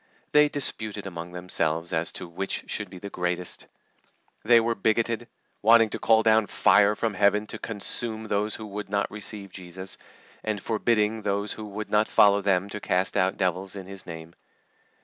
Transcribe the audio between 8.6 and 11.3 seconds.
would not receive Jesus, and forbidding